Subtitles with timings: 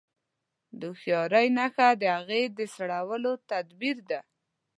[0.79, 4.19] د هوښياري نښه د هغې د سړولو تدبير دی.